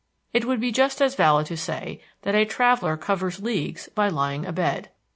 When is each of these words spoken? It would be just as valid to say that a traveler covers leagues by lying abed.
It 0.33 0.45
would 0.45 0.59
be 0.59 0.71
just 0.71 0.99
as 0.99 1.13
valid 1.13 1.45
to 1.45 1.55
say 1.55 2.01
that 2.23 2.33
a 2.33 2.43
traveler 2.43 2.97
covers 2.97 3.39
leagues 3.39 3.87
by 3.93 4.07
lying 4.07 4.47
abed. 4.47 4.89